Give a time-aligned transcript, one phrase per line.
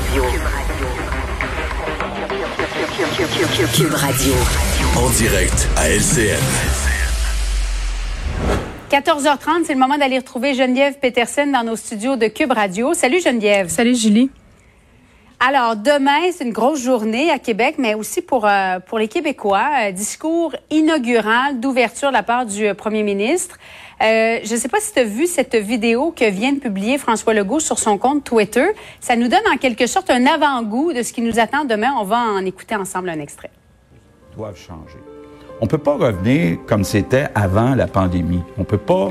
[0.00, 0.24] Radio.
[3.74, 4.32] Cube Radio.
[4.96, 6.40] En direct à LCN.
[8.90, 12.94] 14h30, c'est le moment d'aller retrouver Geneviève Peterson dans nos studios de Cube Radio.
[12.94, 13.68] Salut Geneviève.
[13.68, 14.30] Salut Julie.
[15.42, 19.70] Alors, demain, c'est une grosse journée à Québec, mais aussi pour, euh, pour les Québécois.
[19.86, 23.56] Euh, discours inaugural d'ouverture de la part du euh, premier ministre.
[24.02, 27.32] je ne sais pas si tu as vu cette vidéo que vient de publier François
[27.32, 28.66] Legault sur son compte Twitter.
[29.00, 31.94] Ça nous donne en quelque sorte un avant-goût de ce qui nous attend demain.
[31.98, 33.50] On va en écouter ensemble un extrait.
[34.36, 34.98] Doivent changer.
[35.62, 38.42] On ne peut pas revenir comme c'était avant la pandémie.
[38.58, 39.08] On ne peut pas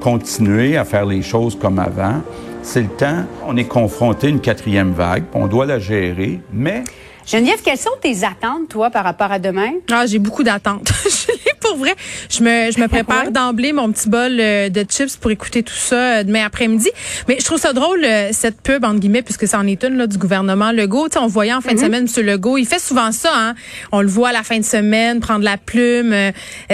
[0.00, 2.20] continuer à faire les choses comme avant
[2.68, 3.24] c'est le temps.
[3.46, 6.84] On est confronté à une quatrième vague, on doit la gérer, mais...
[7.26, 9.72] Geneviève, quelles sont tes attentes, toi, par rapport à demain?
[9.90, 10.92] Ah, j'ai beaucoup d'attentes.
[11.68, 11.94] pour vrai,
[12.30, 15.74] je me, je me prépare d'emblée mon petit bol euh, de chips pour écouter tout
[15.74, 16.90] ça euh, demain après-midi.
[17.28, 19.96] Mais je trouve ça drôle, euh, cette pub, entre guillemets, puisque ça en est une
[19.96, 21.08] là, du gouvernement Legault.
[21.12, 21.84] sais, on voyait en fin de mhm.
[21.84, 22.26] semaine M.
[22.26, 23.30] Legault, il fait souvent ça.
[23.34, 23.54] Hein?
[23.92, 26.14] On le voit à la fin de semaine, prendre la plume,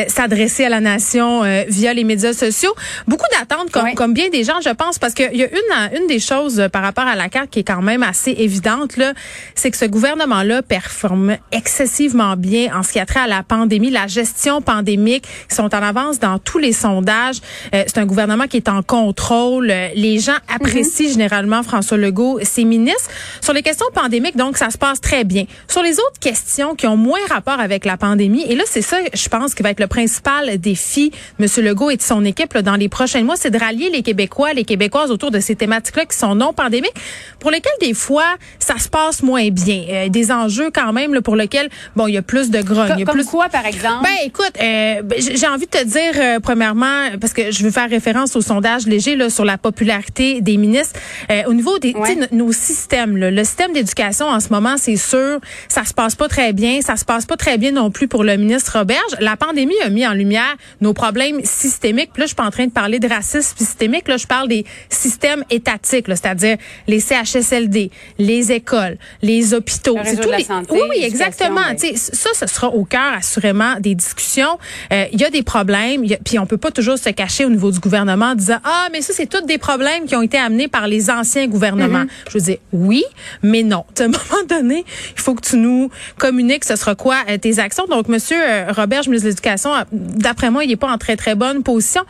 [0.09, 2.75] s'adresser à la nation via les médias sociaux.
[3.07, 6.07] Beaucoup d'attentes, comme, comme bien des gens, je pense, parce qu'il y a une, une
[6.07, 9.13] des choses par rapport à la carte qui est quand même assez évidente, là,
[9.55, 13.91] c'est que ce gouvernement-là performe excessivement bien en ce qui a trait à la pandémie,
[13.91, 17.37] la gestion pandémique pandémique, qui sont en avance dans tous les sondages.
[17.75, 19.71] Euh, c'est un gouvernement qui est en contrôle.
[19.71, 23.11] Euh, les gens apprécient généralement François Legault, ses ministres.
[23.41, 25.45] Sur les questions pandémiques, donc, ça se passe très bien.
[25.69, 28.99] Sur les autres questions qui ont moins rapport avec la pandémie, et là, c'est ça,
[29.13, 31.47] je pense, qui va être le principal défi, M.
[31.65, 34.53] Legault et de son équipe là, dans les prochains mois, c'est de rallier les Québécois,
[34.53, 36.95] les Québécoises autour de ces thématiques-là qui sont non pandémiques,
[37.41, 39.85] pour lesquelles, des fois, ça se passe moins bien.
[39.89, 43.05] Euh, des enjeux, quand même, là, pour lesquels, bon, il y a plus de grogne.
[43.05, 43.25] Comme plus...
[43.25, 44.03] quoi, par exemple?
[44.03, 47.71] Ben, écoute, euh, ben, j'ai envie de te dire, euh, premièrement, parce que je veux
[47.71, 50.99] faire référence au sondage léger là, sur la popularité des ministres.
[51.31, 51.95] Euh, au niveau des
[52.33, 56.29] nos systèmes, là, le système d'éducation en ce moment, c'est sûr, ça se passe pas
[56.29, 56.81] très bien.
[56.81, 59.01] Ça se passe pas très bien non plus pour le ministre Roberge.
[59.21, 62.11] La pandémie a mis en lumière nos problèmes systémiques.
[62.13, 64.09] Puis là, je suis pas en train de parler de racisme systémique.
[64.09, 66.57] Là, je parle des systèmes étatiques, c'est-à-dire
[66.87, 69.97] les CHSLD, les écoles, les hôpitaux.
[69.97, 71.63] Le réseau de la santé, oui, oui, exactement.
[71.79, 74.59] Ça, ce sera au cœur assurément des discussions.
[74.93, 77.71] Euh, il y a des problèmes, puis on peut pas toujours se cacher au niveau
[77.71, 80.69] du gouvernement en disant ah mais ça c'est tous des problèmes qui ont été amenés
[80.69, 82.05] par les anciens gouvernements.
[82.05, 82.29] Mm-hmm.
[82.29, 83.05] Je veux dire oui,
[83.43, 83.85] mais non.
[83.99, 84.85] À un moment donné,
[85.17, 87.87] il faut que tu nous communiques ce sera quoi euh, tes actions.
[87.87, 91.17] Donc monsieur euh, Robert, je ministre de l'Éducation, d'après moi, il est pas en très
[91.17, 92.03] très bonne position.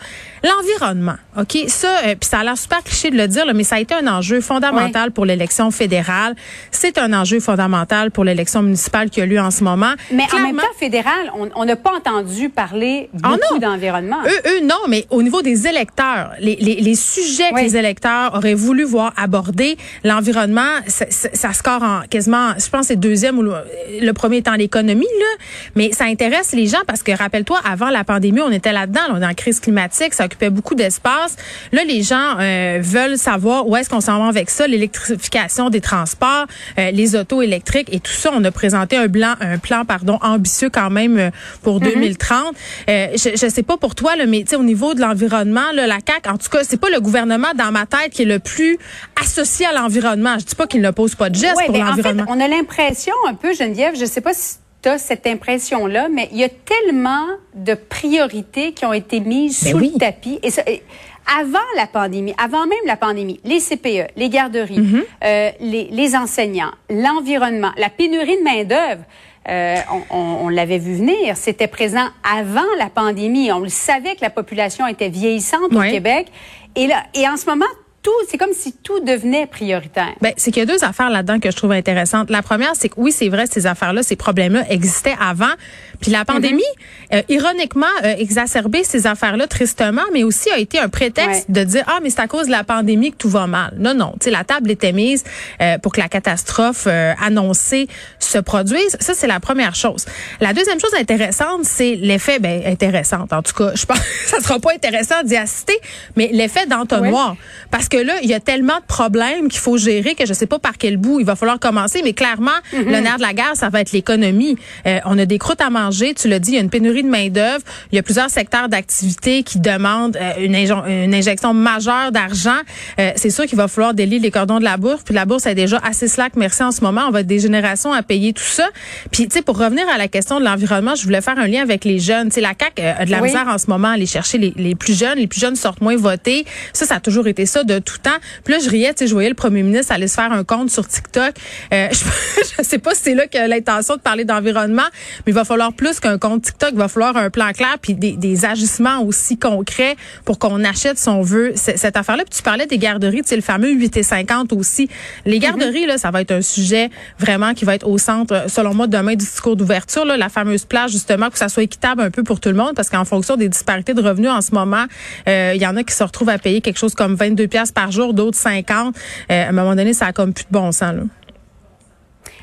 [0.43, 3.81] L'environnement, ok, ça, puis ça a l'air super cliché de le dire, mais ça a
[3.81, 6.35] été un enjeu fondamental pour l'élection fédérale.
[6.71, 9.95] C'est un enjeu fondamental pour l'élection municipale qui a lieu en ce moment.
[10.13, 14.23] Mais en même temps, fédéral, on n'a pas entendu parler ah beaucoup d'environnement.
[14.27, 18.35] Eux, eux, non, mais au niveau des électeurs, les, les, les sujets que les électeurs
[18.35, 23.43] auraient voulu voir abordés, l'environnement, ça, ça, score en quasiment, je pense, c'est deuxième ou
[23.43, 25.45] le, premier étant l'économie, là.
[25.75, 29.23] Mais ça intéresse les gens parce que, rappelle-toi, avant la pandémie, on était là-dedans, on
[29.23, 31.37] est en crise climatique, ça occupait beaucoup d'espace.
[31.73, 35.81] Là, les gens euh, veulent savoir où est-ce qu'on s'en va avec ça, l'électrification des
[35.81, 36.47] transports,
[36.79, 38.31] euh, les autos électriques et tout ça.
[38.35, 41.31] On a présenté un, blanc, un plan, pardon, ambitieux quand même euh,
[41.63, 42.24] pour 2030.
[42.33, 46.27] Euh, je, ne sais pas pour toi, là, mais au niveau de l'environnement, la CAC,
[46.27, 48.79] en tout cas, c'est pas le gouvernement dans ma tête qui est le plus
[49.21, 50.39] associé à l'environnement.
[50.39, 52.25] Je dis pas qu'il ne pose pas de gestes pour l'environnement.
[52.25, 55.27] En fait, on a l'impression un peu, Geneviève, je sais pas si tu as cette
[55.27, 59.99] impression-là, mais il y a tellement de priorités qui ont été mises ben sous le
[59.99, 60.39] tapis.
[60.43, 60.83] Et,
[61.27, 65.05] avant la pandémie, avant même la pandémie, les CPE, les garderies, mm-hmm.
[65.25, 69.03] euh, les, les enseignants, l'environnement, la pénurie de main-d'œuvre.
[69.49, 69.77] Euh,
[70.11, 71.37] on, on, l'avait vu venir.
[71.37, 73.53] C'était présent avant la pandémie.
[73.53, 76.29] On le savait que la population était vieillissante au Québec.
[76.77, 77.67] Et là, et en ce moment,
[78.05, 80.15] tout, c'est comme si tout devenait prioritaire.
[80.21, 82.31] Ben, c'est qu'il y a deux affaires là-dedans que je trouve intéressantes.
[82.31, 85.55] La première, c'est que oui, c'est vrai, ces affaires-là, ces problèmes-là existaient avant.
[86.01, 86.63] Puis la pandémie,
[87.11, 87.17] mm-hmm.
[87.17, 91.85] euh, ironiquement, a exacerbé ces affaires-là tristement, mais aussi a été un prétexte de dire
[91.87, 93.73] ah mais c'est à cause de la pandémie que tout va mal.
[93.79, 95.25] Non non, tu sais la table était mise
[95.63, 97.89] euh, pour que la catastrophe euh, annoncée
[98.19, 98.97] se produise.
[99.01, 100.05] Ça c'est la première chose.
[100.41, 103.25] La deuxième chose intéressante, c'est l'effet ben intéressant.
[103.31, 105.79] En tout cas, je pense ça sera pas intéressant d'y assister,
[106.17, 107.37] mais l'effet d'entonnoir
[107.71, 110.33] parce que que là, il y a tellement de problèmes qu'il faut gérer que je
[110.33, 112.01] sais pas par quel bout il va falloir commencer.
[112.03, 112.87] Mais clairement, mhm.
[112.87, 114.57] le nerf de la guerre, ça va être l'économie.
[114.87, 116.13] Euh, on a des croûtes à manger.
[116.15, 117.63] Tu l'as dit, il y a une pénurie de main d'œuvre.
[117.93, 122.59] Il y a plusieurs secteurs d'activité qui demandent euh, une, une, injection majeure d'argent.
[122.99, 125.03] Euh, c'est sûr qu'il va falloir délier les cordons de la bourse.
[125.05, 126.35] Puis la bourse est déjà assez slack.
[126.35, 127.03] Merci en ce moment.
[127.07, 128.69] On va être des générations à payer tout ça.
[129.13, 131.63] Puis tu sais, pour revenir à la question de l'environnement, je voulais faire un lien
[131.63, 132.29] avec les jeunes.
[132.29, 134.53] Tu sais, la CAQ a de la misère en ce moment à aller chercher les,
[134.57, 135.19] les plus jeunes.
[135.19, 136.45] Les plus jeunes sortent moins voter.
[136.73, 138.19] Ça, ça a toujours été ça de tout temps.
[138.45, 140.45] Puis là, je riais, tu sais, je voyais le premier ministre aller se faire un
[140.45, 141.35] compte sur TikTok.
[141.73, 144.83] Euh, je, ne sais pas si c'est là que l'intention de parler d'environnement,
[145.27, 146.71] mais il va falloir plus qu'un compte TikTok.
[146.73, 150.99] Il va falloir un plan clair puis des, des agissements aussi concrets pour qu'on achète,
[150.99, 152.25] si on veut, cette affaire-là.
[152.25, 154.89] Puis tu parlais des garderies, tu sais, le fameux 8 et 50 aussi.
[155.25, 158.75] Les garderies, là, ça va être un sujet vraiment qui va être au centre, selon
[158.75, 162.23] moi, demain du discours d'ouverture, la fameuse plage, justement, que ça soit équitable un peu
[162.23, 164.85] pour tout le monde, parce qu'en fonction des disparités de revenus en ce moment,
[165.29, 167.73] euh, il y en a qui se retrouvent à payer quelque chose comme 22 pièces
[167.75, 168.95] par jour, d'autres 50.
[169.31, 170.95] Euh, à un moment donné, ça a comme plus de bon sens.
[170.95, 171.03] Là.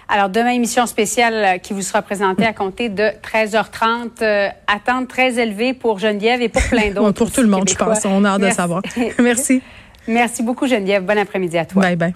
[0.10, 4.52] Alors, demain, émission spéciale euh, qui vous sera présentée à compter de 13h30.
[4.68, 7.12] attente très élevée pour Geneviève et pour plein d'autres.
[7.12, 8.06] pour tout le monde, je pense.
[8.06, 8.82] On a hâte de savoir.
[9.20, 9.62] Merci.
[10.08, 11.06] Merci beaucoup, Geneviève.
[11.06, 11.82] Bon après-midi à toi.
[11.82, 12.14] Bye bye.